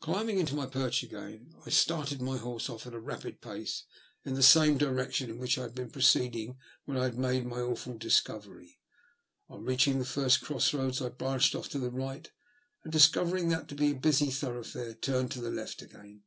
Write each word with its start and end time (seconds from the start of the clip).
Climbing 0.00 0.44
to 0.44 0.54
my 0.54 0.66
perch 0.66 1.02
again 1.02 1.54
I 1.64 1.70
started 1.70 2.20
my 2.20 2.36
horse 2.36 2.66
THE 2.66 2.74
LUST 2.74 2.84
OF 2.84 2.92
HATE. 2.92 2.92
06 2.92 2.92
off 2.92 2.92
at 2.92 2.94
a 2.94 3.00
rapid 3.00 3.40
pace 3.40 3.84
in 4.22 4.34
the 4.34 4.42
same 4.42 4.76
direction 4.76 5.30
in 5.30 5.38
which 5.38 5.56
I 5.56 5.62
had 5.62 5.74
been 5.74 5.88
proceeding 5.88 6.58
when 6.84 6.98
I 6.98 7.04
had 7.04 7.16
made 7.18 7.46
my 7.46 7.60
awful 7.60 7.96
dis 7.96 8.20
covery. 8.20 8.76
On 9.48 9.64
reaching 9.64 9.98
the 9.98 10.04
first 10.04 10.42
cross 10.42 10.74
roads 10.74 11.00
I 11.00 11.08
branched 11.08 11.54
off 11.54 11.70
to 11.70 11.78
the 11.78 11.90
right, 11.90 12.30
and, 12.84 12.92
discovering 12.92 13.48
that 13.48 13.66
to 13.68 13.74
be 13.74 13.92
a 13.92 13.94
busy 13.94 14.26
thoroughfaroi 14.26 15.00
turned 15.00 15.30
to 15.30 15.40
the 15.40 15.50
left 15.50 15.80
again. 15.80 16.24